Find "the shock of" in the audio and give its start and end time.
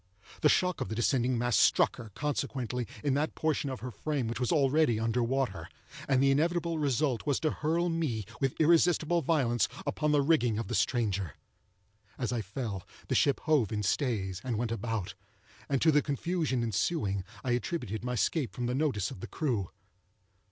0.41-0.89